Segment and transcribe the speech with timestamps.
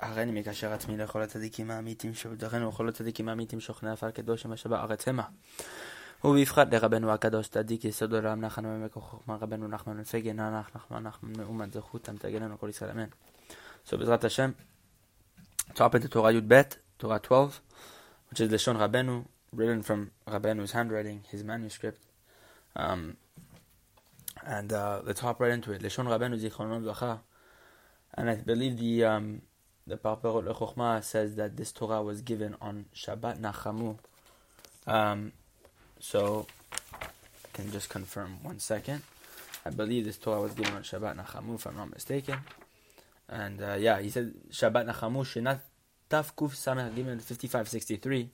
[0.00, 5.08] הריני מקשר עצמי לכל הצדיקים האמיתים שבדרכנו וכל הצדיקים האמיתים שוכני עפר קדוש שמשב בארץ
[5.08, 5.24] המה.
[6.24, 11.32] ובבחת לרבנו הקדוש צדיק יסוד עולם נחנו עמק חוכמה רבנו נחמן מפגן נח נחמן נחמן
[11.36, 13.06] מאומת זכותם תגננו כל ישראל אמן.
[13.86, 14.50] So בעזרת השם,
[15.70, 16.62] top into Torah י"ב,
[17.02, 17.60] Torah 12,
[18.30, 19.24] which is לשון רבנו,
[19.54, 22.00] written from רבnu's handwriting, his manuscript.
[22.76, 23.16] Um,
[24.42, 25.82] and uh, let's hop right into it.
[25.82, 27.16] לשון רבנו זיכרונו לברכה.
[28.16, 29.42] And I believe the um,
[29.87, 33.97] the Parperot Lechochma says that this Torah was given on Shabbat Nachamu.
[34.85, 35.31] Um,
[35.99, 36.45] so
[37.01, 37.07] I
[37.53, 39.01] can just confirm one second.
[39.65, 42.39] I believe this Torah was given on Shabbat Nachamu, if I'm not mistaken.
[43.29, 45.59] And uh, yeah, he said Shabbat Nachamu Shinat
[46.09, 48.29] Taf Kuf Sameh Gimel 5563.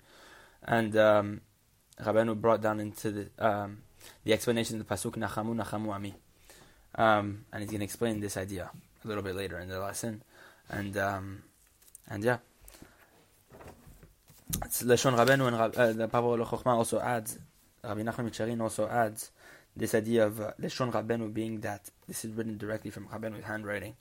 [0.65, 1.41] And um,
[2.01, 3.83] Rabbeinu brought down into the um,
[4.23, 6.13] the explanation of the Pasuk Nachamu Nachamu Ami.
[6.95, 8.69] Um, and he's going to explain this idea
[9.03, 10.23] a little bit later in the lesson.
[10.69, 11.43] And um,
[12.09, 12.37] and yeah.
[14.65, 17.39] It's Lashon Rabbeinu and uh, the Pablo also adds,
[17.83, 19.31] Rabbi Nachman Micharin also adds
[19.75, 23.95] this idea of uh, Lashon being that this is written directly from Rabbeinu's handwriting.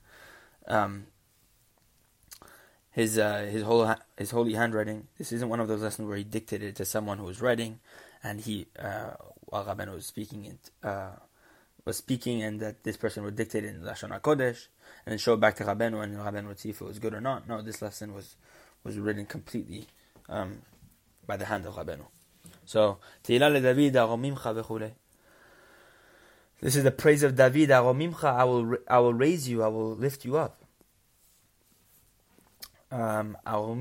[0.68, 1.06] Um,
[2.90, 5.08] his uh, his whole his holy handwriting.
[5.16, 7.80] This isn't one of those lessons where he dictated it to someone who was writing,
[8.22, 9.12] and he uh,
[9.46, 11.12] while Rabbeinu was speaking it uh,
[11.84, 14.68] was speaking, and that this person would dictate it in Lashon Hakodesh,
[15.04, 17.14] and then show it back to Rabbeinu, and Rabbeinu would see if it was good
[17.14, 17.48] or not.
[17.48, 18.36] No, this lesson was
[18.84, 19.86] was written completely
[20.28, 20.62] um,
[21.26, 22.06] by the hand of Rabbeinu.
[22.64, 24.92] So Tehillah David Aromimcha v'chulei.
[26.60, 28.24] This is the praise of David Aromimcha.
[28.24, 29.62] I will I will raise you.
[29.62, 30.62] I will lift you up.
[32.92, 33.74] Um, I'll,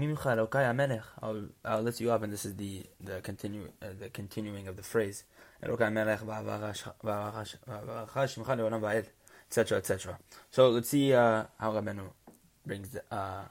[1.66, 4.84] I'll lift you up, and this is the the continue uh, the continuing of the
[4.84, 5.26] phrase,
[9.48, 9.78] etc.
[9.78, 10.18] etc.
[10.50, 12.10] So let's see uh, how Rabbeinu
[12.66, 13.44] brings the, uh,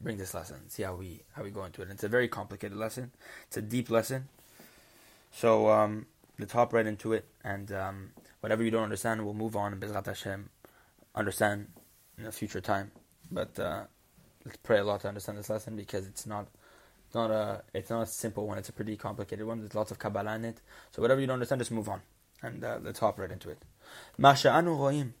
[0.00, 0.68] bring this lesson.
[0.68, 1.88] See how we how we go into it.
[1.90, 3.12] It's a very complicated lesson.
[3.46, 4.28] It's a deep lesson.
[5.32, 6.06] So um,
[6.38, 9.80] let's hop right into it, and um, whatever you don't understand, we'll move on and
[9.80, 10.50] Bezrat Hashem
[11.14, 11.68] understand
[12.18, 12.90] in a future time.
[13.30, 13.84] But uh,
[14.44, 16.48] let's pray a lot to understand this lesson because it's not
[17.16, 18.58] not a it's not a simple one.
[18.58, 19.58] It's a pretty complicated one.
[19.58, 20.60] There's lots of Kabbalah in it.
[20.92, 22.02] So whatever you don't understand, just move on,
[22.42, 23.58] and uh, let's hop right into it.
[24.20, 25.12] Roim.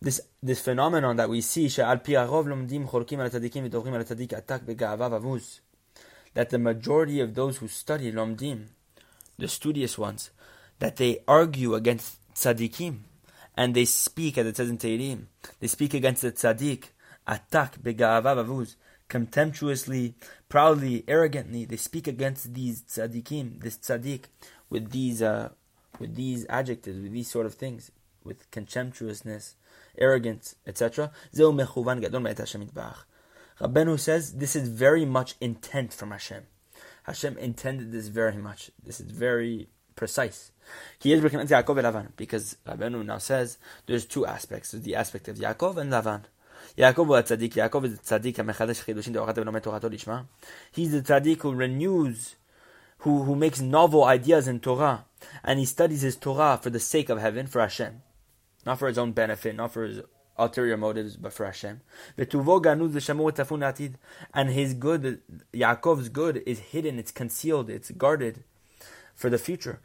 [0.00, 1.68] This this phenomenon that we see
[6.36, 8.66] that the majority of those who study lomdim,
[9.38, 10.30] the studious ones,
[10.78, 12.98] that they argue against tzaddikim,
[13.56, 14.68] and they speak, as it says
[15.60, 16.90] they speak against the tzaddik,
[17.26, 18.76] atak bega'ava vavuz,
[19.08, 20.14] contemptuously,
[20.48, 24.24] proudly, arrogantly, they speak against these tzaddikim, this tzaddik,
[24.70, 25.50] with these uh,
[25.98, 27.90] with these adjectives, with these sort of things,
[28.24, 29.54] with contemptuousness,
[29.98, 31.10] arrogance, etc.
[33.60, 36.44] Rabbenu says this is very much intent from Hashem.
[37.04, 38.70] Hashem intended this very much.
[38.82, 40.52] This is very precise.
[40.98, 44.72] He is recognized Yaakov and Lavan because Rabbenu now says there's two aspects.
[44.72, 46.24] There's the aspect of Yaakov and Lavan.
[46.76, 47.54] Yaakov the tzaddik.
[47.54, 50.26] Yaakov is the tzaddik hamechadesh chidushin deorato v'lomet torato lishma.
[50.72, 52.36] He's the tzaddik who renews,
[52.98, 55.04] who, who makes novel ideas in Torah,
[55.44, 58.02] and he studies his Torah for the sake of heaven, for Hashem.
[58.64, 60.00] Not for his own benefit, not for his
[60.38, 61.80] ulterior motives, but for Hashem.
[62.16, 62.32] And
[64.50, 65.22] his good,
[65.54, 68.42] Yaakov's good, is hidden, it's concealed, it's guarded
[69.16, 69.80] for the future.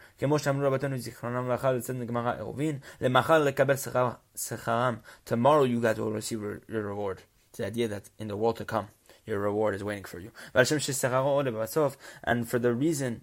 [5.26, 7.22] Tomorrow you guys will receive your reward.
[7.50, 8.90] It's the idea that in the world to come,
[9.26, 10.32] your reward is waiting for you.
[10.54, 13.22] And for the reason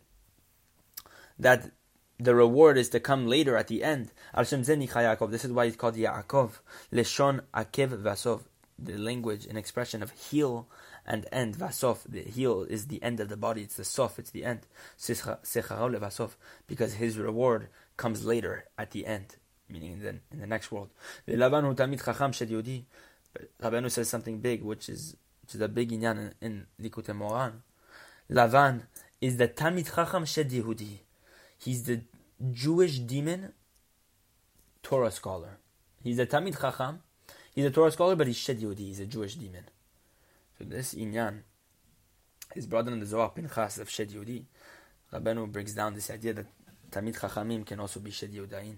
[1.38, 1.70] that
[2.18, 4.10] the reward is to come later at the end.
[4.34, 6.58] This is why it's called Yaakov.
[8.80, 10.68] The language and expression of heel
[11.08, 11.56] and end.
[11.56, 12.04] Vasov.
[12.08, 13.62] The heel is the end of the body.
[13.62, 14.18] It's the sof.
[14.20, 14.60] It's the end.
[14.98, 16.34] Vasov.
[16.68, 19.36] Because his reward comes later at the end,
[19.68, 20.90] meaning in the, in the next world.
[23.62, 27.52] Rabbeinu says something big, which is which is a big inyan in, in Likutei Moharan.
[28.30, 28.82] Lavan
[29.20, 30.98] is the Talmid Chacham Shed Yehudi.
[31.58, 32.02] He's the
[32.52, 33.52] Jewish demon
[34.82, 35.58] Torah scholar.
[36.02, 37.00] He's a Talmid Chacham.
[37.54, 38.78] He's a Torah scholar, but he's Shed Yehudi.
[38.78, 39.64] He's a Jewish demon.
[40.58, 41.42] So this inyan,
[42.54, 44.44] his brother in the Zohar, Pinchas of Shed Yehudi,
[45.12, 46.46] Rabbeinu breaks down this idea that
[46.90, 48.76] Tamid Chachamim can also be Shed Yehudain.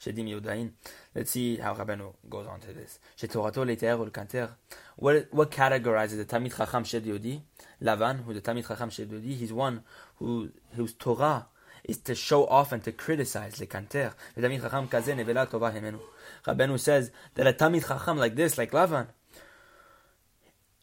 [0.00, 0.72] Shedim Yehudain.
[1.14, 2.98] Let's see how Rabbeinu goes on to this.
[3.18, 4.50] Shetorato leiteer ul kanter.
[4.96, 7.40] What what categorizes the Talmid Chacham Shed Yehudi?
[7.82, 9.82] Lavan, who's the Talmid Chacham Shed Yehudi, he's one
[10.16, 11.46] who whose Torah
[11.84, 14.12] is to show off and to criticize lekanter.
[14.36, 15.98] Talmid Chacham kaze nevela tova hemenu.
[16.46, 19.06] Rabbeinu says that a Talmid Chacham like this, like Lavan,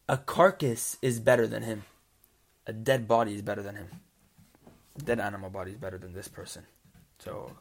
[0.07, 1.83] a carcass is better than him.
[2.67, 3.88] A dead body is better than him.
[5.03, 6.63] Dead animal body is better than this person.
[7.19, 7.51] So,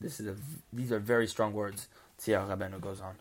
[0.00, 0.36] this is a,
[0.72, 1.88] these are very strong words.
[2.22, 3.16] Tzia Rabbeinu goes on.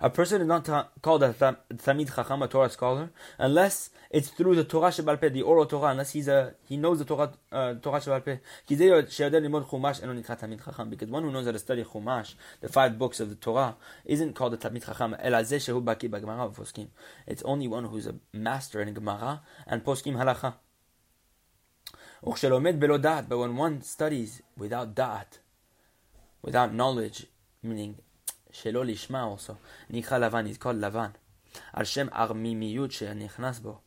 [0.00, 0.64] A person is not
[1.00, 5.66] called a Talmid Chacham, a Torah scholar, unless it's through the Torah Shebal the oral
[5.66, 8.38] Torah, unless he's a, he knows the Torah, uh, Torah Shebal Peh.
[10.90, 14.34] Because one who knows how to study Chumash, the five books of the Torah, isn't
[14.34, 15.14] called a Talmid Chacham.
[17.26, 20.54] It's only one who's a master in Gemara and Poskim Halacha.
[23.28, 25.40] But when one studies without da'at,
[26.44, 27.26] without knowledge,
[27.62, 27.96] meaning
[28.52, 29.56] shelo lishma also.
[29.90, 31.12] Nikha Lavan is called Lavan.
[31.74, 33.80] Al Shem Armimiyut she'nichnas bo.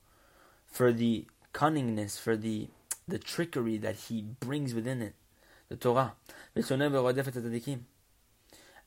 [0.66, 2.68] For the cunningness, for the
[3.08, 5.14] the trickery that he brings within it,
[5.70, 6.14] the Torah.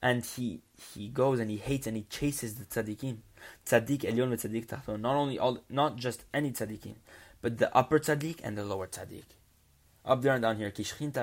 [0.02, 0.60] And he
[0.94, 3.18] he goes and he hates and he chases the tzaddikim.
[3.64, 5.00] Tzaddik elyon tzaddik tachton.
[5.00, 6.96] Not only all, not just any tzaddikim,
[7.40, 9.24] but the upper tzaddik and the lower tzaddik
[10.09, 10.69] up there and down here.
[10.69, 11.13] Because the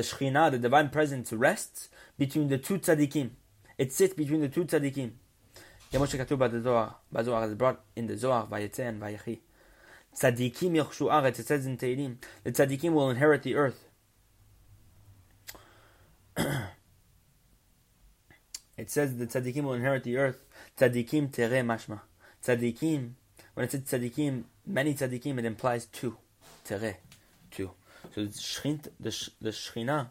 [0.00, 1.88] Shekhinah, the divine presence, rests
[2.18, 3.30] between the two tzaddikim.
[3.78, 5.12] It sits between the two tzaddikim.
[5.92, 9.38] כמו שכתוב בזוהר, בזוהר, is brought in the Zohar, ויצא and ויחי.
[10.14, 13.88] tzaddikim יחשו ארץ, it says in Tehillim, the tzaddikim will inherit the earth.
[18.78, 20.46] it says the tzaddikim will inherit the earth.
[20.78, 22.00] Tzaddikim tere mashma.
[22.42, 23.10] Tzaddikim,
[23.52, 26.16] when it says tzaddikim, many tzaddikim, it implies two
[27.51, 27.71] two.
[28.13, 30.07] So the the, Shechina,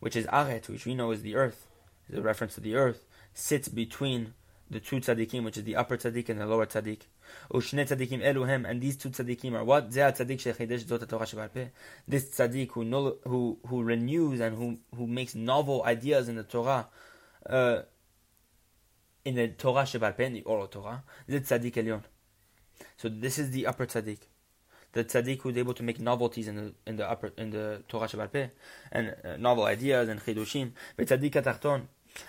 [0.00, 1.66] which is Aret, which we know is the earth,
[2.08, 4.34] is a reference to the earth, sits between
[4.70, 7.00] the two tzaddikim, which is the upper tzaddik and the lower tzaddik.
[7.52, 9.90] Ushne tzaddikim eluhem, and these two tzaddikim are what?
[9.90, 11.70] Zeh tzaddik shechidesh zot Torah.
[12.08, 16.88] This tzaddik who, who who renews and who who makes novel ideas in the Torah,
[17.48, 17.82] uh,
[19.24, 22.02] in the Torah shebalpeh, in the oral Torah, this tzaddik elyon.
[22.96, 24.18] So this is the upper tzaddik
[24.94, 28.06] the tzaddik who's able to make novelties in the in the upper in the Torah
[28.06, 28.50] Shabbat
[28.92, 30.70] and uh, novel ideas and chidushim.
[30.98, 31.82] Tzaddik atachton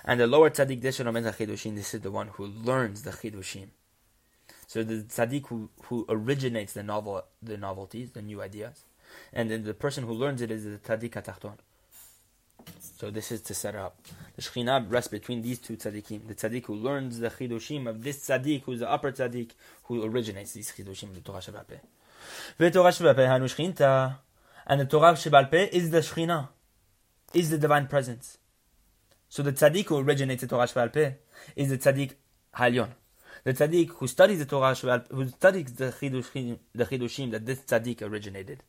[0.03, 0.81] and the lower tzaddik.
[0.81, 0.99] This
[1.93, 3.67] is the one who learns the chidushim.
[4.67, 8.83] So the tzaddik who, who originates the novel the novelties, the new ideas,
[9.31, 11.57] and then the person who learns it is the tzaddik atachton.
[12.97, 13.99] So this is to set up.
[14.35, 16.27] The Shekhinah rests between these two tzaddikim.
[16.27, 19.51] The tzaddik who learns the chidushim of this tzaddik, who's the upper tzaddik,
[19.83, 21.81] who originates these chidushim of the Torah Shabbat
[22.58, 22.70] Peh.
[22.70, 24.16] Torah Shebal
[24.66, 26.48] And the Torah Shebal Peh is the Shechina,
[27.32, 28.38] is the divine presence.
[29.28, 31.12] So the tzaddik who originates the Torah Shebal Peh
[31.56, 32.12] is the tzaddik
[32.54, 32.90] Halyon.
[33.44, 37.60] The tzaddik who studies the Torah Shebal who studies the chidushim, the chidushim that this
[37.60, 38.62] tzaddik originated,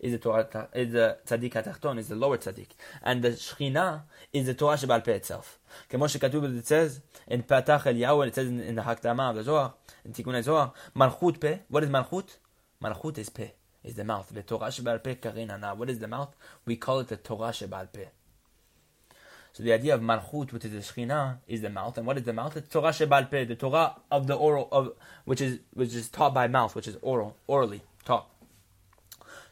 [0.00, 2.68] is the Torah is the tzaddik hatachton, is the lower tzaddik,
[3.02, 4.02] and the Shechina
[4.32, 5.58] is the Torah Shebal Peh itself.
[5.90, 9.42] כמו שכתוב, it says in Patach Eliyahu, it says in, in the Hakdama of the
[9.44, 9.74] Zohar,
[10.04, 11.58] in Tikkun Zohar, Malchut Peh.
[11.68, 12.38] What is Malchut?
[12.82, 13.48] Malchut is peh,
[13.84, 14.30] is the mouth.
[14.32, 15.76] The Torah Shebal Peh Karinana.
[15.76, 16.34] What is the mouth?
[16.64, 18.06] We call it the Torah Shebal Peh.
[19.52, 21.98] So the idea of Malchut, which is the Shekhinah, is the mouth.
[21.98, 22.56] And what is the mouth?
[22.56, 24.92] It's Torah Shebal Peh, the Torah of the oral, of
[25.24, 28.28] which is which is taught by mouth, which is oral, orally taught.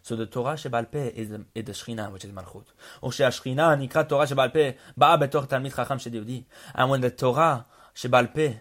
[0.02, 2.66] So the Torah Shebal Peh is the, is the Shekhinah, which is Malchut.
[3.00, 4.60] or שהשכינה נקרא תורה שבעל פה,
[4.96, 6.42] באה בתוך תלמיד חכם של יהודי.
[6.74, 7.64] And when the Torah
[7.94, 8.60] שבעל פה,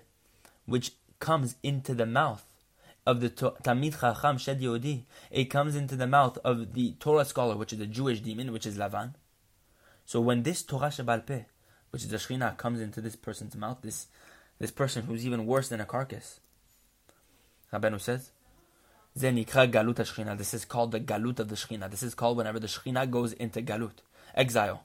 [0.66, 2.44] which comes into the mouth
[3.11, 7.57] of the Talmid Chacham Shed Yehudi, it comes into the mouth of the Torah scholar,
[7.57, 9.15] which is a Jewish demon, which is Lavan.
[10.07, 11.43] So when this Torah Shabal Peh,
[11.91, 14.07] which is the Shekhinah, comes into this person's mouth, this
[14.59, 16.41] this person who's even worse than a carcass,
[17.73, 18.31] Rabbeinu says,
[19.19, 20.37] Zenikra Galut Shekhinah.
[20.39, 21.91] This is called the Galut of the Shekhinah.
[21.91, 24.03] This is called whenever the Shekhinah goes into Galut
[24.35, 24.85] exile.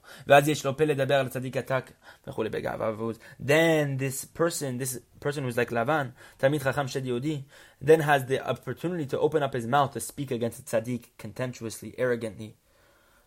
[3.40, 7.44] Then this person, this person who's like Lavan, Talmid Chacham Shed Yodi,
[7.82, 11.96] then has the opportunity to open up his mouth to speak against the tzaddik contemptuously,
[11.98, 12.56] arrogantly,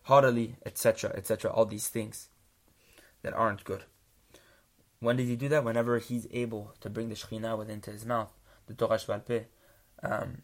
[0.03, 2.29] haughtily, etc., etc., all these things
[3.21, 3.83] that aren't good.
[4.99, 5.63] When did he do that?
[5.63, 8.33] Whenever he's able to bring the Shekhinah within his mouth,
[8.67, 9.45] the Torah Shval
[10.03, 10.41] um,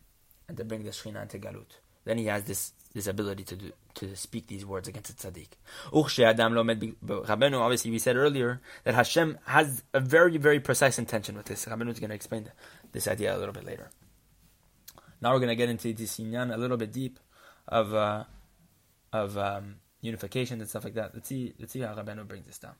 [0.47, 1.79] and to bring the Shekhinah into Galut.
[2.05, 5.49] Then he has this this ability to do, to speak these words against the tzaddik.
[5.91, 7.59] Rabbeinu.
[7.59, 11.65] Obviously, we said earlier that Hashem has a very very precise intention with this.
[11.65, 12.49] Rabbeinu is going to explain
[12.93, 13.89] this idea a little bit later.
[15.21, 17.19] Now we're going to get into this inyan a little bit deep
[17.67, 18.23] of uh,
[19.11, 21.11] of um, unification and stuff like that.
[21.13, 22.75] Let's see let's see how Rabbeinu brings this down.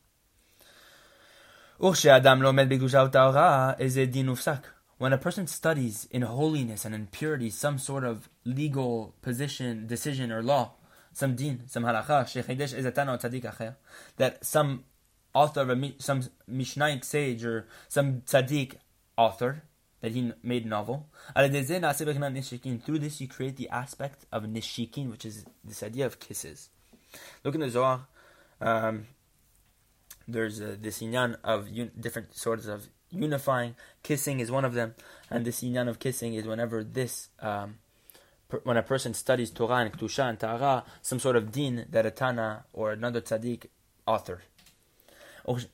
[1.80, 4.62] Lo med is a.
[4.98, 10.32] When a person studies in holiness and in purity some sort of legal position, decision,
[10.32, 10.72] or law,
[11.14, 13.76] some din, some halacha,
[14.18, 14.84] that some
[15.34, 18.76] author of a, some Mishnaic sage or some tzaddik
[19.18, 19.64] author
[20.02, 21.10] that he made a novel.
[21.36, 26.70] Through this, you create the aspect of nishikin, which is this idea of kisses.
[27.44, 28.08] Look in the Zohar.
[28.62, 29.08] Um,
[30.28, 33.76] there's uh, this inyan of un- different sorts of unifying.
[34.04, 34.96] Kissing is one of them,
[35.30, 37.80] and this inyan of kissing is whenever this, um,
[38.64, 42.12] when a person studies Torah and Kedusha and Ta'ara, some sort of din that a
[42.12, 43.68] Tana or another tzaddik
[44.08, 44.42] authored.
[45.46, 45.72] What is the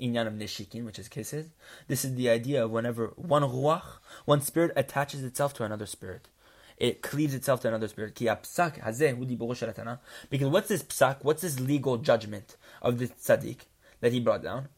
[0.00, 1.48] inyan of nishikin, which is kisses?
[1.88, 3.84] This is the idea of whenever one ruach,
[4.26, 6.28] one spirit attaches itself to another spirit
[6.76, 8.14] it cleaves itself to another spirit.
[8.16, 11.18] Because what's this psak?
[11.22, 13.58] What's this legal judgment of the tzaddik
[14.00, 14.68] that he brought down?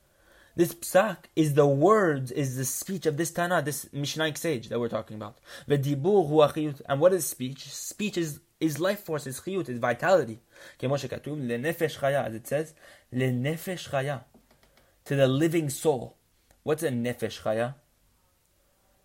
[0.57, 4.81] This psak is the words, is the speech of this Tana, this Mishnaic sage that
[4.81, 5.37] we're talking about.
[5.69, 7.71] And what is speech?
[7.71, 10.41] Speech is, is life force, is chiyut, is vitality.
[10.83, 12.75] As it says,
[15.05, 16.17] to the living soul.
[16.63, 17.75] What's a nefesh chaya?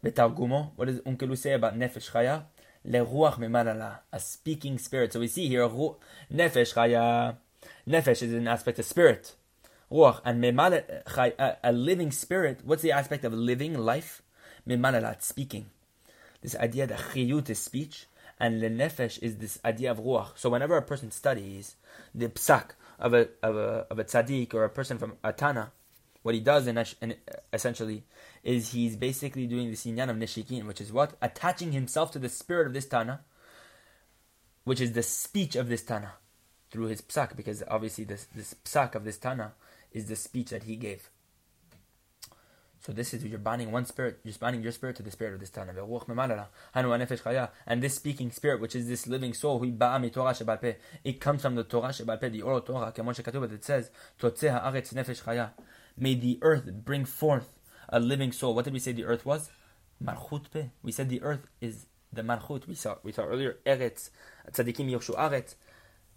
[0.02, 2.46] What does Onkelos say about nefesh chaya?
[2.88, 5.14] leruach memalala, a speaking spirit.
[5.14, 7.36] So we see here nefesh chaya.
[7.88, 9.36] Nefesh is an aspect of spirit.
[9.92, 10.84] Ruach and memala,
[11.64, 12.62] a living spirit.
[12.64, 14.22] What's the aspect of living life?
[14.68, 15.66] Memalalat, speaking.
[16.42, 18.08] This idea that chiyut is speech,
[18.40, 20.32] and lenefesh is this idea of ruach.
[20.36, 21.76] So whenever a person studies
[22.16, 25.72] the psak of a of a of a tzaddik or a person from Atana,
[26.24, 27.16] what he does in, in
[27.54, 28.04] essentially
[28.44, 32.30] is he's basically doing the inyan of nishikin, which is what attaching himself to the
[32.30, 33.22] spirit of this tana,
[34.64, 36.14] which is the speech of this tana
[36.72, 39.54] through his psak, because obviously this this psak of this tana
[39.92, 41.10] is the speech that he gave.
[42.80, 45.40] So this is you're binding one spirit, you're binding your spirit to the spirit of
[45.40, 45.72] this Tana.
[46.74, 52.32] And this speaking spirit, which is this living soul, it comes from the Torah Shebalpe,
[52.32, 53.92] the oral Torah, it says,
[55.98, 58.56] May the earth bring forth a living soul.
[58.56, 59.52] What did we say the earth was?
[60.04, 60.72] Malchut.
[60.82, 62.68] We said the earth is the Malchut.
[62.68, 64.10] We saw we saw earlier Eretz,
[64.52, 65.56] Tzadikim Yorshu Aretz.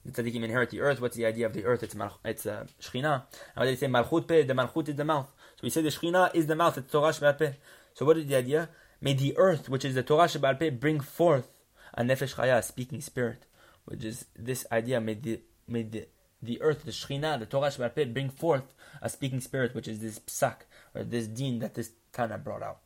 [0.05, 1.01] The Tzadikim inherit the earth.
[1.01, 1.83] What's the idea of the earth?
[1.83, 3.23] It's Malch, it's uh, Shechina.
[3.57, 3.87] And they say?
[3.87, 4.43] Malchut pe.
[4.43, 5.33] The Malchut is the mouth.
[5.57, 6.77] So we say the Shechina is the mouth.
[6.77, 7.55] It's Torah Shebal.
[7.95, 8.69] So what is the idea?
[9.01, 11.61] May the earth, which is the Torah Shebal bring forth
[11.95, 13.47] a Nefesh Chaya, a speaking spirit,
[13.85, 15.01] which is this idea.
[15.01, 16.07] May the may the
[16.43, 20.19] the earth, the Shechina, the Torah Shebal bring forth a speaking spirit, which is this
[20.19, 20.57] psak,
[20.95, 22.79] or this din that this Tana brought out.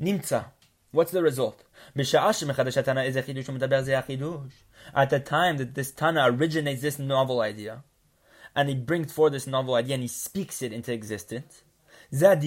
[0.00, 0.46] Nimtza.
[0.92, 1.62] What's the result?
[1.96, 2.10] At
[5.10, 7.84] the time that this Tana originates this novel idea,
[8.56, 11.62] and he brings forth this novel idea and he speaks it into existence,
[12.10, 12.44] this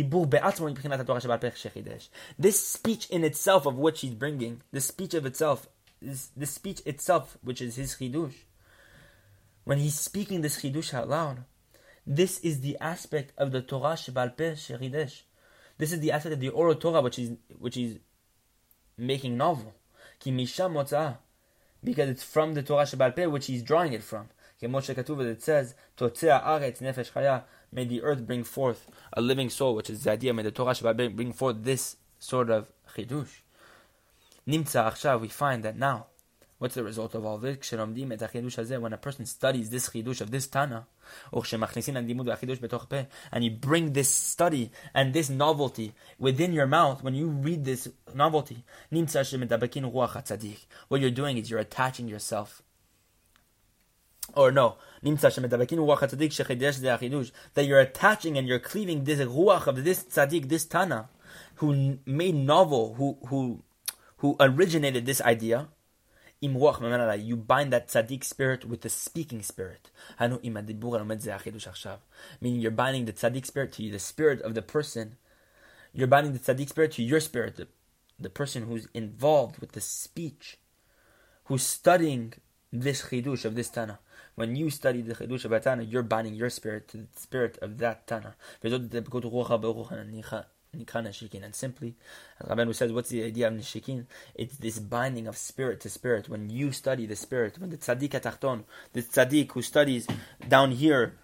[2.67, 5.69] speech in itself of which he's bringing, the speech of itself,
[6.01, 8.33] the speech itself, which is his chidush.
[9.63, 11.45] When he's speaking this chidush out loud,
[12.05, 14.55] this is the aspect of the Torah Shebal Peh.
[15.77, 18.00] This is the aspect of the oral Torah which is which is
[18.97, 19.73] making novel.
[21.83, 24.29] Because it's from the Torah Shebal Peh which he's drawing it from.
[24.62, 25.75] Moshe Katuva that says,
[27.71, 30.73] may the earth bring forth a living soul, which is the idea, may the Torah
[30.73, 33.41] Peh bring forth this sort of chidush.
[34.45, 34.63] We
[35.27, 36.05] find that now,
[36.63, 37.74] What's the result of all this?
[37.74, 40.88] When a person studies this chidush of this Tana,
[43.34, 47.89] and you bring this study and this novelty within your mouth, when you read this
[48.15, 48.63] novelty,
[50.88, 52.63] what you're doing is you're attaching yourself.
[54.34, 55.17] Or no, that
[57.58, 61.10] you're attaching and you're cleaving this ruach of this tzaddik, this Tana,
[61.55, 63.62] who made novel, who who
[64.20, 65.67] who originated this idea
[66.43, 69.89] you bind that tzaddik spirit with the speaking spirit.
[70.19, 70.39] Meaning
[72.59, 75.17] you're binding the tzaddik spirit to you, the spirit of the person.
[75.93, 77.67] You're binding the tzaddik spirit to your spirit, the,
[78.19, 80.57] the person who's involved with the speech,
[81.45, 82.33] who's studying
[82.71, 84.00] this chidush of this Tana.
[84.35, 87.57] When you study the chidush of a Tana, you're binding your spirit to the spirit
[87.62, 88.35] of that Tana.
[90.73, 91.95] And simply,
[92.39, 94.05] as Rabbeinu says, what's the idea of Nishikin?
[94.35, 96.29] It's this binding of spirit to spirit.
[96.29, 98.63] When you study the spirit, when the tzaddik atachton,
[98.93, 100.07] the tzaddik who studies
[100.47, 101.15] down here,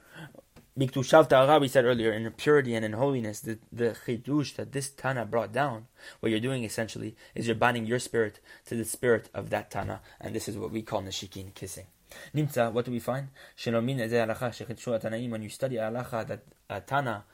[0.77, 4.89] Biktushav Ta'ara, we said earlier, in purity and in holiness, the, the chidush that this
[4.89, 5.87] Tana brought down,
[6.21, 9.99] what you're doing essentially is you're binding your spirit to the spirit of that Tana,
[10.21, 11.87] and this is what we call Nishikin, kissing.
[12.33, 13.27] Nimtza, what do we find?
[13.65, 17.25] When you study halacha that a Tana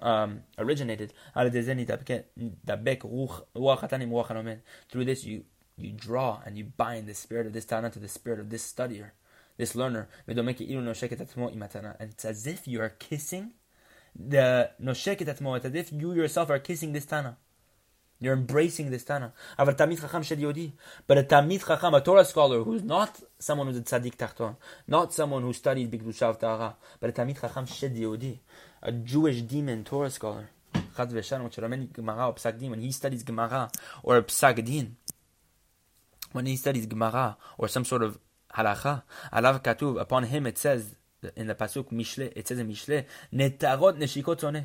[0.00, 1.12] um, originated.
[1.34, 1.50] Through
[5.04, 5.44] this, you
[5.76, 8.70] you draw and you bind the spirit of this Tana to the spirit of this
[8.70, 9.12] studier,
[9.56, 13.52] this learner, and it's as if you are kissing
[14.14, 17.38] the nosheket atzmo, it's as if you yourself are kissing this Tana.
[18.22, 19.32] You're embracing this Tana.
[19.56, 24.56] But a Talmid Chacham, a Torah scholar who's not someone who's a tzaddik tachton,
[24.86, 28.38] not someone who studies Bigdushav Tara, but a Talmid Chacham Shed Yodi,
[28.82, 30.50] a Jewish demon Torah scholar,
[30.96, 33.70] Chad Veshan, which Rameni Gemara or Psak Din, when he studies Gemara
[34.02, 34.96] or Psak Din,
[36.32, 38.18] when he studies Gemara or some sort of
[38.54, 40.96] halacha, alav katuv, upon him it says
[41.36, 44.64] in the pasuk Mishle, it says in Mishle, netarot neshikot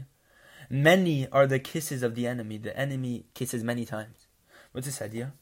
[0.70, 2.58] Many are the kisses of the enemy.
[2.58, 4.28] The enemy kisses many times.
[4.72, 5.34] What's this idea?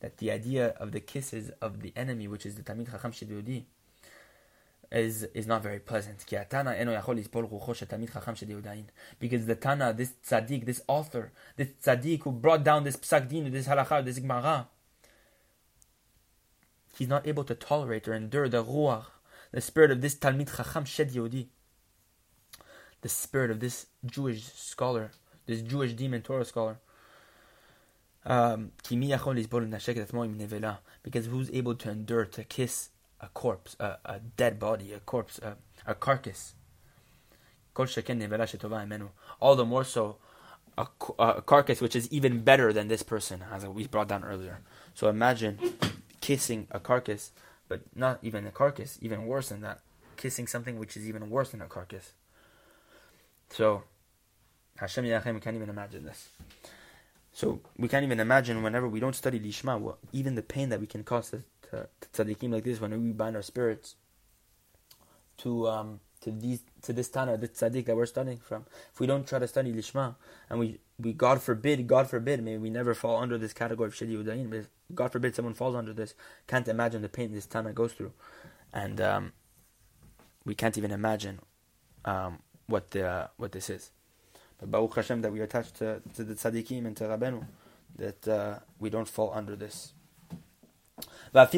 [0.00, 3.64] That the idea of the kisses of the enemy, which is the Talmid Chacham Shediyudi,
[4.92, 6.24] is is not very pleasant.
[9.18, 13.52] Because the Tana, this tzaddik, this author, this tzaddik who brought down this psak din,
[13.52, 14.68] this halakha, this gemara,
[16.98, 19.06] he's not able to tolerate or endure the ruach,
[19.52, 21.10] the spirit of this Talmid Chacham Shed
[23.02, 25.12] the spirit of this Jewish scholar,
[25.46, 26.78] this Jewish demon Torah scholar.
[28.26, 28.72] Um,
[31.02, 35.38] because who's able to endure to kiss a corpse, a, a dead body, a corpse,
[35.38, 36.54] a, a carcass?
[39.40, 40.16] All the more so,
[40.76, 40.86] a,
[41.18, 44.60] a, carcass which is even better than this person, as we brought down earlier.
[44.94, 45.58] So imagine
[46.20, 47.32] kissing a carcass,
[47.68, 49.80] but not even a carcass, even worse than that,
[50.16, 52.12] kissing something which is even worse than a carcass.
[53.50, 53.82] So,
[54.76, 56.28] Hashem Yachem, we can't even imagine this.
[57.32, 60.80] So, we can't even imagine whenever we don't study Lishma, what, even the pain that
[60.80, 61.34] we can cause
[61.70, 63.96] to, tzaddikim like this, when we bind our spirits
[65.38, 68.66] to um, to these to this Tana, this tzaddik that we're studying from.
[68.92, 70.16] If we don't try to study Lishma,
[70.48, 73.94] and we, we God forbid, God forbid, may we never fall under this category of
[73.94, 76.14] Shadi Udayin, but God forbid someone falls under this,
[76.46, 78.12] can't imagine the pain this Tana goes through.
[78.72, 79.32] And um,
[80.44, 81.40] we can't even imagine
[82.04, 83.90] um, what the, what this is.
[84.58, 87.46] But Baruch Hashem that we are attached to, to the tzaddikim and to Rabenu,
[87.96, 89.92] that uh, we don't fall under this
[91.32, 91.52] and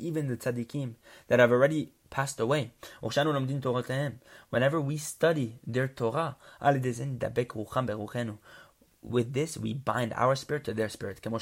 [0.00, 0.94] even the tzaddikim
[1.28, 2.70] that have already passed away,
[4.50, 6.36] whenever we study their Torah,
[9.02, 11.38] With this we bind our spirit to their spirit, כמו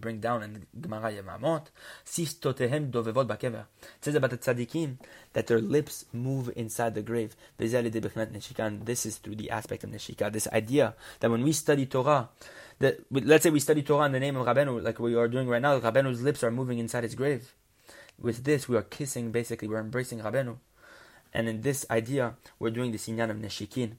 [0.00, 1.70] bring down and גמרא יבמות,
[2.06, 4.98] שפתותיהם דובבות about the tzaddikim
[5.32, 10.32] that their lips move inside the grave, this is through the aspect of neshika.
[10.32, 12.28] this idea that when we study Torah,
[12.78, 15.48] that let's say we study Torah in the name of Rabbeinu, like we are doing
[15.48, 17.54] right now, Rabbeinu's lips are moving inside his grave.
[18.20, 20.58] With this, we are kissing, basically, we're embracing Rabbeinu.
[21.32, 23.96] And in this idea, we're doing the sinyan of neshikin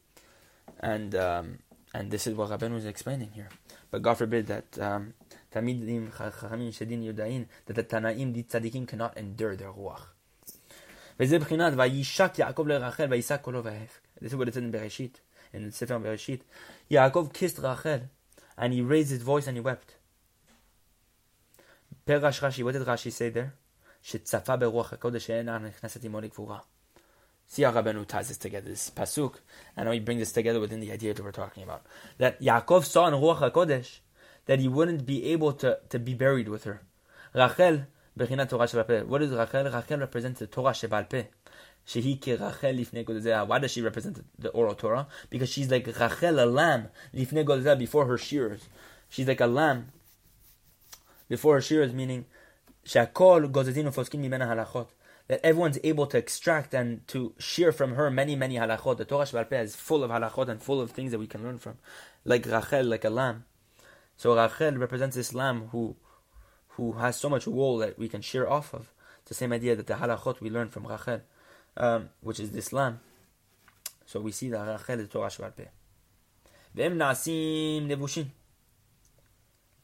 [0.80, 1.60] and um,
[1.94, 3.50] and this is what Rabbeinu is explaining here.
[3.92, 5.14] But God forbid that um,
[5.54, 10.02] Tamidim Chachamim Shedin Yudain that the Tanaim the Tzadikim cannot endure their ruach.
[11.18, 11.40] This is
[14.36, 15.12] what it said in Bereshit,
[15.54, 16.42] in the Sefer Bereshit.
[16.90, 18.10] Yaakov kissed Rachel,
[18.57, 19.95] and he raised his voice and he wept.
[22.07, 23.55] Perash Rashi, what did Rashi say there?
[24.03, 26.59] שצפה ברוח הקודש שאינה נכנסת עמו לקבורה.
[27.51, 29.37] See how Rabbeinu ties this together, this pasuk,
[29.75, 31.83] and we bring this together within the idea that we're talking about.
[32.19, 34.01] That Yaakov saw in Ruach HaKodesh
[34.45, 36.83] that he wouldn't be able to, to be buried with her.
[37.35, 37.87] Rachel,
[38.19, 39.65] Bechinat Torah Shebal What is Rachel?
[39.65, 41.09] Rachel represents the Torah Shebal
[41.86, 45.08] why does she represent the oral Torah?
[45.30, 48.70] Because she's like Rachel, a lamb, before her shears.
[49.10, 49.92] She's like a lamb
[51.28, 52.26] before her shears, meaning
[55.28, 58.98] that everyone's able to extract and to shear from her many, many halachot.
[58.98, 61.60] The Torah Shebal is full of halachot and full of things that we can learn
[61.60, 61.78] from,
[62.26, 63.46] like Rachel, like a lamb.
[64.18, 65.96] So Rachel represents this lamb who,
[66.70, 68.92] who has so much wool that we can shear off of.
[69.22, 71.22] It's the same idea that the halachot we learn from Rachel,
[71.78, 73.00] um, which is this lamb.
[74.06, 75.66] So we see that Rachel is Torah Shebal Peh.
[76.76, 78.28] V'em nasim nevushin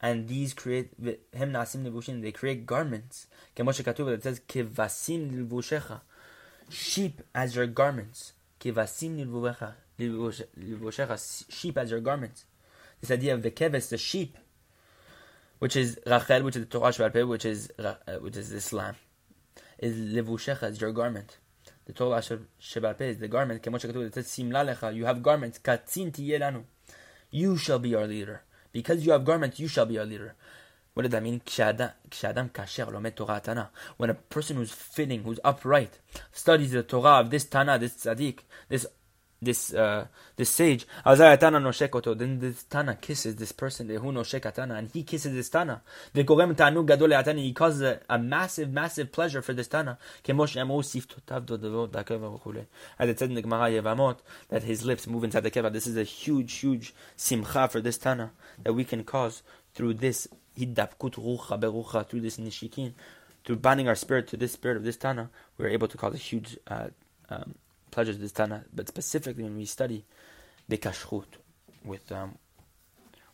[0.00, 2.22] and these create him nasim levushin.
[2.22, 3.26] They create garments.
[3.54, 6.00] It says lilvushecha,
[6.70, 8.32] sheep as your garments.
[8.60, 9.74] Lilvushecha,
[11.50, 12.46] sheep as your garments.
[13.00, 14.38] This idea of the keves, the sheep,
[15.58, 18.94] which is Rachel, which is the Torah which is uh, which is Islam,
[19.78, 21.36] is levushecha is your garment.
[21.90, 22.22] The Torah
[22.62, 23.66] Shebal is the garment.
[23.66, 24.94] It says simla lecha.
[24.94, 25.58] You have garments.
[25.58, 26.62] Katzin tiyelanu.
[27.32, 28.42] You shall be our leader.
[28.70, 30.36] Because you have garments, you shall be our leader.
[30.94, 31.40] What does that mean?
[33.96, 35.98] When a person who's fitting, who's upright,
[36.30, 38.86] studies the Torah of this Tana, this Tzaddik, this
[39.42, 40.86] this uh, this sage.
[41.04, 45.82] Then this Tana kisses this person, who Tana, and he kisses this Tana.
[46.14, 49.98] Vikogem Tanu Gadole Atani, he causes a, a massive, massive pleasure for this Tana.
[52.98, 55.72] As it said in the Gemara Yevamot, that his lips move inside the keva.
[55.72, 59.42] This is a huge, huge simcha for this Tana that we can cause
[59.74, 62.92] through this hidapkut rucha berucha, through this nishikin,
[63.44, 66.18] through binding our spirit to this spirit of this Tana, we're able to cause a
[66.18, 66.88] huge uh,
[67.30, 67.54] um,
[67.99, 70.05] pleasures of this Tana, but specifically when we study
[70.67, 71.25] the kashrut,
[71.83, 72.37] with um,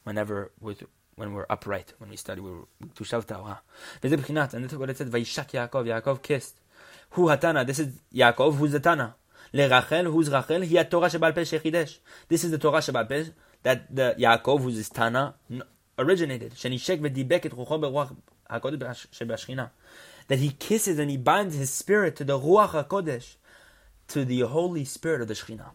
[0.04, 0.84] whenever with
[1.16, 3.62] when we're upright, when we study, we're tushav ta'ora.
[4.04, 6.56] וזה בחינת, and this is what it said, וישק יעקב, Yaakov kissed.
[7.12, 7.66] Who hatana?
[7.66, 9.16] This is Yaakov, who's the Tana.
[9.54, 10.62] לרחל, who's רחל?
[10.62, 12.00] היא התורה שבעל פה שחידש.
[12.30, 13.16] This is the Torah שבעל פה,
[13.64, 15.34] that the Yaakov, who's his Tana,
[16.00, 16.56] originated.
[16.56, 18.14] שנשק ודיבק את רוחו ברוח
[18.50, 19.68] הקודש שבשכינה.
[20.30, 23.36] That he kisses and he binds his spirit to the Ruach HaKodesh,
[24.10, 25.72] to the Holy Spirit of the Shekhinah.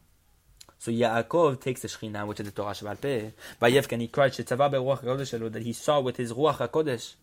[0.78, 3.30] So Yaakov takes the Shekhinah, which is the Torah Shabbat Peh.
[3.60, 7.14] Vayevkan, he cried, Shetzava beruach HaKodesh that he saw with his Ruach HaKodesh.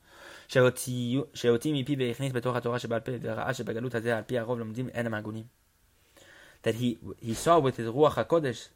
[0.47, 5.05] שהוציא מפי והכניס בתוך התורה שבעל פה, וראה שבגלות הזה על פי הרוב לומדים אין
[5.05, 5.43] המגונים.
[6.63, 8.67] That he, he saw with his Ruach HaKodesh,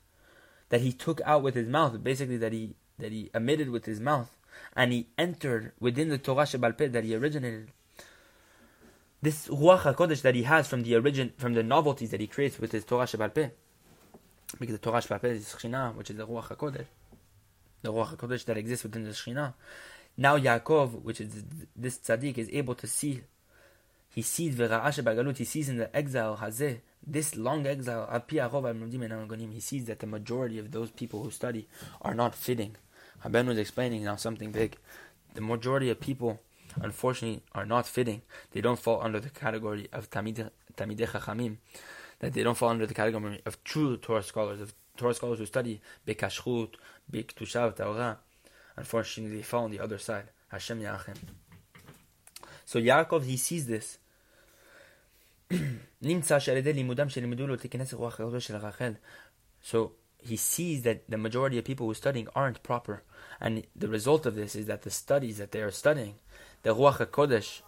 [0.69, 3.99] that he took out with his mouth, basically that he, that he emitted with his
[3.99, 4.29] mouth,
[4.75, 7.71] and he entered within the Torah Shabbat Peh that he originated
[9.22, 12.58] this Ruach HaKodesh that he has from the origin, from the novelties that he creates
[12.58, 13.50] with his Torah Shebal Peh.
[14.58, 16.86] Because the Torah Shebal Peh is Shechina, which is the Ruach HaKodesh.
[17.82, 19.54] The Ruach HaKodesh that exists within the Shechina.
[20.16, 23.22] Now Yaakov, which is this tzaddik, is able to see.
[24.14, 29.60] He sees the Vera'ashe Bagalut, he sees in the exile, Hazeh, this long exile, he
[29.60, 31.66] sees that the majority of those people who study
[32.02, 32.76] are not fitting.
[33.20, 34.76] Haben was explaining now something big.
[35.34, 36.40] The majority of people
[36.80, 38.22] unfortunately are not fitting.
[38.52, 41.56] They don't fall under the category of Tamidei Chachamim,
[42.20, 45.46] that they don't fall under the category of true Torah scholars, of Torah scholars who
[45.46, 46.74] study Bekashrut,
[47.10, 48.18] Bektushav, Torah.
[48.76, 50.24] Unfortunately, they fall on the other side.
[50.48, 51.16] Hashem Yachem.
[52.64, 53.98] So Yaakov, he sees this.
[59.64, 63.02] So he sees that the majority of people who are studying aren't proper.
[63.40, 66.14] And the result of this is that the studies that they are studying
[66.63, 67.61] the Ruach HaKodesh,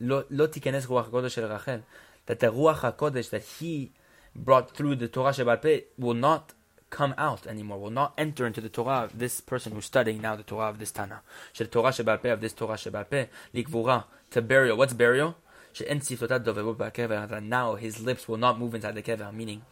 [0.00, 1.80] לא, לא תיכנס רוח הקודש של רחל,
[2.26, 3.92] that the Ruach HaKodesh that he
[4.34, 6.54] brought through the Torah Shabbat Peh will not
[6.90, 10.36] come out anymore, will not enter into the Torah of this person who's studying now
[10.36, 11.22] the Torah of this Tana.
[11.54, 14.76] של Torah Shabbat Peh, of this Torah Shabbat Peh, לקבורה, to burial.
[14.76, 15.34] What's burial?
[15.72, 19.62] שאין שפתותיו דוברות בקבר, that now his lips will not move inside the kever, meaning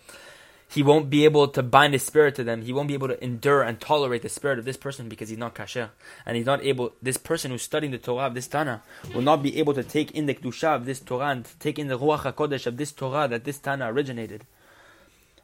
[0.73, 2.63] he won't be able to bind his spirit to them.
[2.63, 5.37] He won't be able to endure and tolerate the spirit of this person because he's
[5.37, 5.89] not kasher.
[6.25, 8.81] And he's not able, this person who's studying the Torah of this Tana
[9.13, 11.89] will not be able to take in the Kedusha of this Torah and take in
[11.89, 14.45] the Ruach HaKodesh of this Torah that this Tana originated.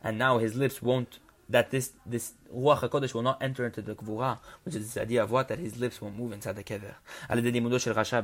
[0.04, 3.96] And now his lips won't that this this Ruach HaKodesh will not enter into the
[3.96, 5.48] Gvura, which is this idea of what?
[5.48, 6.96] That his lips won't move inside the Kever.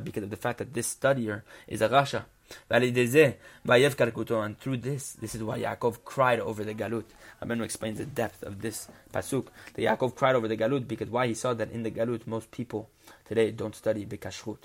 [0.04, 2.26] Because of the fact that this studier is a Rasha.
[2.71, 7.05] And through this, this is why Yaakov cried over the Galut.
[7.43, 9.47] Rabbeinu explains the depth of this pasuk.
[9.75, 12.51] The Yaakov cried over the Galut because why he saw that in the Galut most
[12.51, 12.91] people
[13.27, 14.59] today don't study Bekashrut.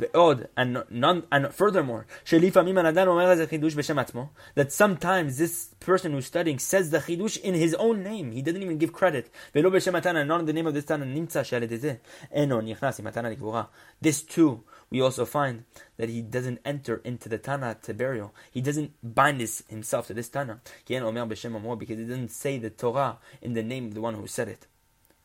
[0.00, 5.74] ועוד, and, none, and furthermore, שלפעמים הנדן אומר איזה חידוש בשם עצמו, that sometimes this
[5.80, 9.28] person who's studying says the חידוש in his own name, he doesn't even give credit,
[9.54, 11.94] ולא בשם התנא, not in the name of this תנא, נמצא שעל ידי זה,
[12.32, 13.62] אינו נכנס עם התנא לקבורה.
[14.04, 14.62] This too,
[14.93, 15.65] we also find
[15.97, 18.31] that he doesn't enter into the Tana to burial.
[18.51, 20.61] He doesn't bind his, himself to this Tana.
[20.85, 24.67] Because he doesn't say the Torah in the name of the one who said it.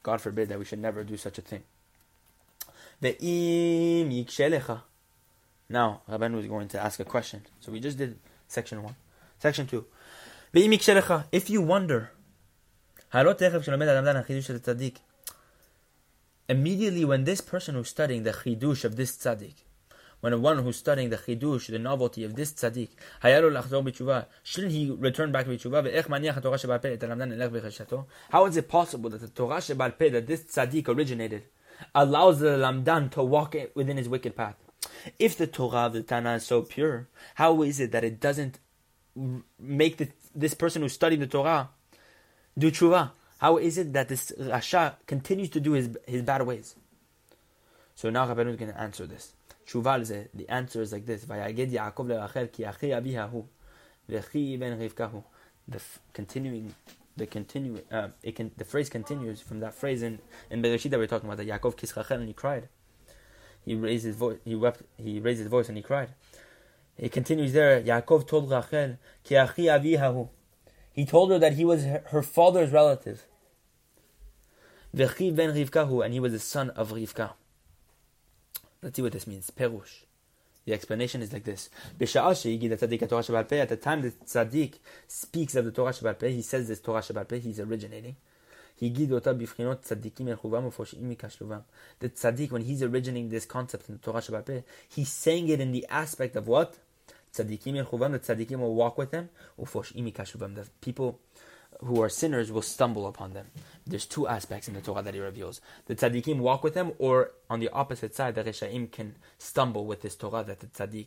[0.03, 1.65] God forbid that we should never do such a thing.
[3.03, 3.11] Now,
[6.09, 7.43] Rabbeinu is going to ask a question.
[7.61, 8.97] So we just did section 1.
[9.39, 9.85] Section 2.
[10.55, 11.27] Ve'im yikshelecha.
[11.31, 12.13] If you wonder,
[16.49, 19.55] immediately when this person who's studying the chidush of this tzaddik,
[20.21, 22.89] when one who's studying the chidush, the novelty of this tzaddik,
[24.43, 25.87] shouldn't he return back to tshuva?
[28.31, 31.45] How is it possible that the Torah Shebal Peh, that this tzaddik originated,
[31.95, 34.57] allows the Lamdan to walk within his wicked path.
[35.19, 38.59] If the Torah of the Tana is so pure, how is it that it doesn't
[39.59, 41.71] make the, this person who's studying the Torah
[42.57, 43.13] do tshuva?
[43.39, 46.75] How is it that this Rasha continues to do his, his bad ways?
[47.95, 49.33] So now Rabbeinu is going to answer this.
[49.67, 53.45] Tshuva the answer is like this: Vayaged Yaakov leRachel ki achi abihahu
[54.11, 55.23] v'chi ben Rivkahu.
[55.69, 55.81] The
[56.15, 56.75] continuing
[57.17, 60.19] the continue uh, it the phrase continues from that phrase in
[60.51, 62.69] in Bereshit that we're talking about that Yaakov kissed Rachel and he cried.
[63.65, 64.39] He raised his voice.
[64.45, 64.83] He wept.
[64.97, 66.11] He raised his voice and he cried.
[66.97, 67.83] It continues there.
[67.83, 70.29] Yaakov told Rachel, "Ki achi avi hahu."
[70.99, 73.25] He told her that he was her father's relative.
[74.93, 77.35] V'chi ben Rivkahu, and he was the son of Rivka.
[78.83, 79.49] Let's see what this means.
[79.57, 80.03] Perush.
[80.65, 81.71] The explanation is like this.
[82.01, 84.75] At the time the tzaddik
[85.07, 88.17] speaks of the Torah Shabbat he says this Torah Shabbat he's originating.
[88.81, 88.89] The
[92.09, 95.87] tzaddik, when he's originating this concept in the Torah Shabbat he's saying it in the
[95.89, 96.77] aspect of what?
[97.45, 101.21] Tzaddikim the tzaddikim will walk with him, the people
[101.81, 103.47] who are sinners will stumble upon them.
[103.87, 105.61] There's two aspects in the Torah that he reveals.
[105.87, 110.03] The tzaddikim walk with them, or on the opposite side, the reshaim can stumble with
[110.03, 111.07] this Torah that the tzaddik,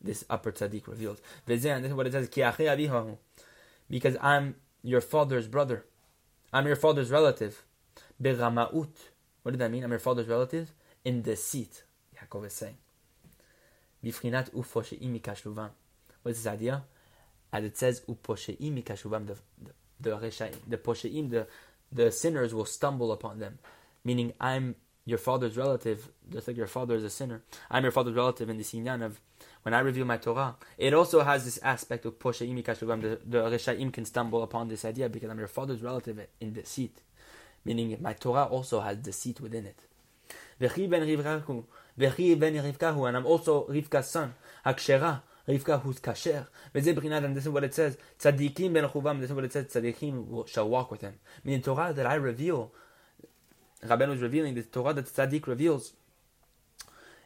[0.00, 1.20] this upper tzaddik reveals.
[1.46, 2.28] And this is what it says,
[3.88, 5.84] because I'm your father's brother.
[6.52, 7.64] I'm your father's relative.
[8.20, 8.88] Beramaut.
[9.42, 9.84] What did that mean?
[9.84, 10.72] I'm your father's relative?
[11.04, 11.84] In deceit,
[12.16, 12.76] Yaakov is saying.
[14.04, 15.70] Bifrinat mikashluvam.
[16.22, 16.82] What is this idea?
[17.52, 19.36] As it says, the, the
[20.00, 21.46] the the posheim, the
[21.92, 23.58] the sinners will stumble upon them.
[24.04, 27.42] Meaning, I'm your father's relative, just like your father is a sinner.
[27.70, 29.20] I'm your father's relative in the sinyan of
[29.62, 30.56] when I reveal my Torah.
[30.78, 35.08] It also has this aspect of posheim the, the reshaim can stumble upon this idea
[35.08, 36.98] because I'm your father's relative in deceit.
[37.64, 39.78] Meaning, my Torah also has deceit within it.
[41.98, 44.34] Vechi ben Rivkahu, and I'm also Rivka's son.
[44.64, 46.46] Hakshera, Rivka who's kasher.
[46.74, 47.98] And this is what it says.
[48.18, 49.20] Tzadikim ben chuvam.
[49.20, 49.66] This is what says.
[49.66, 51.14] Tzadikim shall walk with him.
[51.44, 52.72] Meaning Torah that I reveal.
[53.84, 55.92] Rabbeinu is revealing the Torah that Tzadik reveals.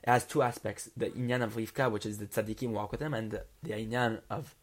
[0.06, 3.32] Has two aspects: the inyan of Rivka, which is the tzaddikim walk with him, and
[3.32, 4.54] the, inyan of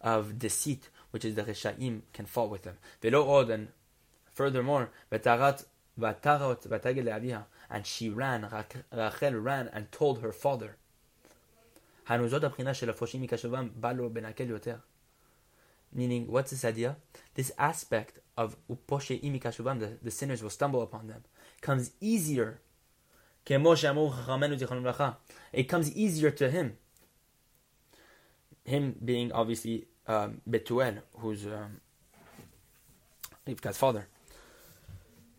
[0.00, 2.78] of deceit, which is the reshaim can fall with them.
[3.02, 3.68] Velo od, and
[4.32, 5.66] furthermore, v'tarat
[6.00, 8.48] v'tarot v'tagel and she ran.
[8.92, 10.76] Rachel ran and told her father.
[15.92, 16.96] Meaning, what's this idea?
[17.34, 21.24] This aspect of uposhe imikashuvam, the, the sinners will stumble upon them,
[21.60, 22.60] comes easier.
[23.48, 23.58] It
[25.68, 26.76] comes easier to him.
[28.64, 31.80] Him being obviously um, Betuel, who's um,
[33.46, 34.08] Rivka's father.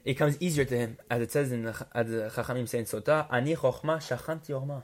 [0.07, 2.85] It comes easier to him, as it says in the, as the Chachamim say in
[2.85, 4.83] Sotah, Ani chokhma shachanti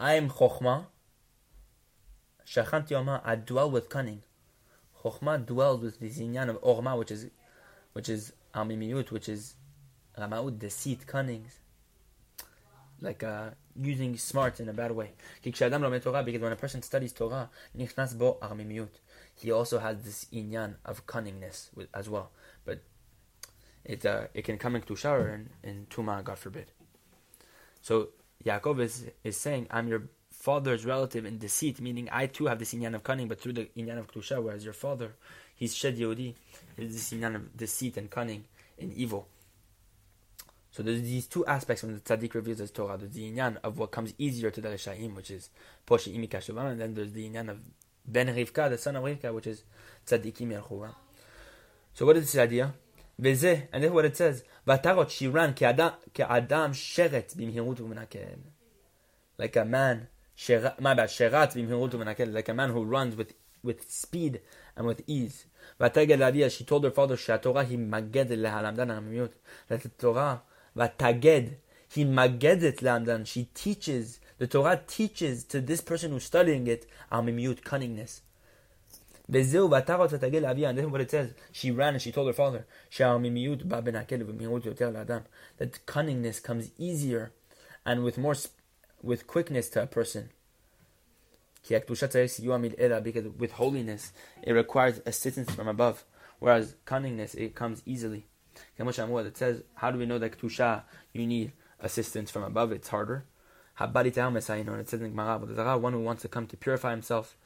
[0.00, 0.86] I am chokhma,
[2.44, 4.22] Shachanti Orma, I dwell with cunning.
[5.02, 7.30] Chokhmah dwells with the zinyan of Orma, which is
[7.92, 9.54] which is Amimiyut, which is
[10.18, 11.46] Ramaut, deceit, cunning.
[13.00, 15.12] Like uh, using smart in a bad way.
[15.40, 17.48] Because when a person studies Torah,
[19.36, 22.30] he also has this inyan of cunningness as well.
[23.84, 26.70] It uh, it can come in shower and in Tuma, God forbid.
[27.82, 28.08] So
[28.44, 32.74] Yaakov is, is saying, I'm your father's relative in deceit, meaning I too have this
[32.74, 35.14] inyan of cunning, but through the inyan of klusha, whereas your father,
[35.54, 36.34] he's shed yodi,
[36.76, 38.44] is this inyan of deceit and cunning
[38.78, 39.28] and evil.
[40.70, 42.98] So there's these two aspects when the tzaddik reveals his Torah.
[42.98, 45.48] There's the inyan of what comes easier to the reshaim, which is
[45.86, 47.60] poshe imi and then there's the inyan of
[48.06, 49.62] ben Rivka, the son of Rivka, which is
[50.06, 50.94] tzaddikim yelchuva.
[51.94, 52.74] So what is this idea?
[53.20, 54.44] Veze, and is what it says.
[54.66, 55.92] Vatarot she ran adam
[56.72, 58.38] sheret bimhirut umenakel.
[59.38, 62.32] Like a man, sherat, my bad, sherat bimhirut umenakel.
[62.32, 64.40] Like a man who runs with with speed
[64.76, 65.46] and with ease.
[65.80, 69.30] Vataged lavia, she told her father, Shatorah he maged lehalamdan amiyot.
[69.68, 70.42] That the Torah,
[70.76, 71.54] vataged,
[71.88, 73.26] he magedet lehamdan.
[73.26, 78.20] She teaches, the Torah teaches to this person who's studying it, amimiyut, cunningness
[79.26, 81.34] what it says.
[81.50, 82.66] She ran and she told her father,
[82.98, 83.38] that
[85.86, 87.32] cunningness comes easier
[87.86, 88.34] and with more
[89.02, 90.30] with quickness to a person.
[91.66, 92.00] Because
[93.38, 96.04] with holiness, it requires assistance from above,
[96.38, 98.26] whereas cunningness, it comes easily.
[98.78, 102.72] It says, how do we know that you need assistance from above?
[102.72, 103.24] It's harder.
[103.76, 104.04] One
[105.92, 107.36] who wants to come to purify himself,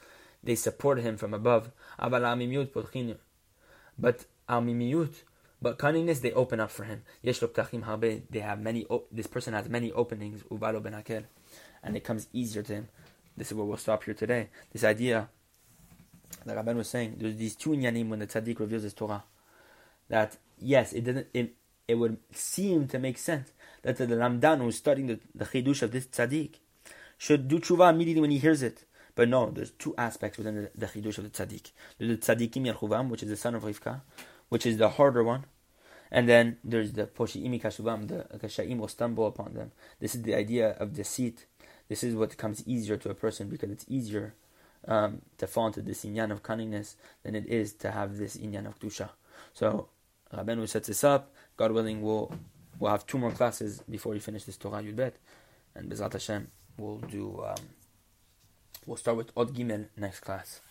[0.43, 1.71] they support him from above.
[1.99, 2.23] But
[4.49, 5.13] amimiyut,
[5.61, 7.03] but cunningness, they open up for him.
[7.23, 8.87] They have many.
[9.11, 10.45] This person has many openings
[11.83, 12.89] and it comes easier to him.
[13.37, 14.51] This is where we'll stop here today.
[14.73, 15.29] This idea
[16.45, 19.25] that Rabban was saying, there's these two inyanim when the tzaddik reveals his Torah.
[20.09, 21.55] That yes, it doesn't it,
[21.87, 25.93] it would seem to make sense that the Lamdan who's studying the, the chidush of
[25.93, 26.57] this tzaddik
[27.17, 28.85] should do tshuva immediately when he hears it.
[29.19, 31.73] But no, there's two aspects within the, the chidush of the tzaddik.
[31.99, 34.03] There's the tzaddikim yerchuvam, which is the son of Rivka,
[34.49, 35.47] which is the harder one.
[36.09, 39.73] And then there's the poshi'imi kashuvam, the kashaim will stumble upon them.
[39.99, 41.47] This is the idea of deceit
[41.89, 44.35] this is what comes easier to a person because it's easier
[44.87, 48.67] um, to fall into this inyan of cunningness than it is to have this inyan
[48.67, 49.11] of kedusha.
[49.55, 49.89] So
[50.33, 51.33] Rabbeinu sets this up.
[51.57, 52.33] God willing, we'll
[52.79, 55.17] we'll have two more classes before we finish this Torah Yud Bet,
[55.75, 57.43] and Bezrat Hashem we'll do.
[57.45, 57.78] Um,
[58.89, 60.63] we'll start with Od Gimel next class.